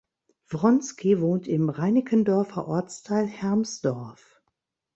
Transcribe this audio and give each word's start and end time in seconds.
Wronski 0.47 1.21
wohnt 1.21 1.47
im 1.47 1.69
Reinickendorfer 1.69 2.67
Ortsteil 2.67 3.27
Hermsdorf. 3.27 4.41